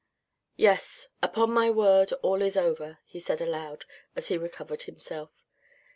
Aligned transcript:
"Yes, 0.55 1.09
upon 1.21 1.51
my 1.51 1.69
word, 1.69 2.11
all 2.23 2.41
is 2.41 2.57
over," 2.57 2.97
he 3.05 3.19
said 3.19 3.39
aloud 3.39 3.85
as 4.15 4.29
he 4.29 4.35
recovered 4.39 4.81
himself. 4.81 5.29